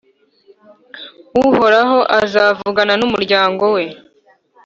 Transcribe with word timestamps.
Uhoraho 1.45 1.99
azavugana 2.19 2.93
n’umuryango 2.97 3.63
we. 3.75 3.83